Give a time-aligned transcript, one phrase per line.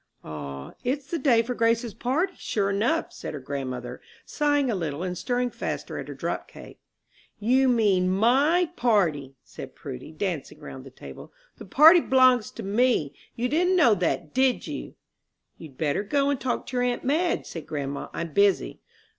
[0.23, 5.03] "Ah, it's the day for Grace's party, sure enough," said her grandmother, sighing a little,
[5.03, 6.79] and stirring faster at her drop cake.
[7.39, 11.31] "You mean my party," said Prudy, dancing around the table.
[11.59, 13.13] "The party b'longs to me.
[13.35, 14.95] You didn't know that, did you?"
[15.59, 18.81] "You'd better go and talk to your aunt Madge," said grandma, "I'm busy."